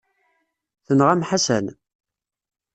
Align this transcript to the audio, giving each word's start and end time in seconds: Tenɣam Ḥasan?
Tenɣam 0.85 1.21
Ḥasan? 1.29 1.65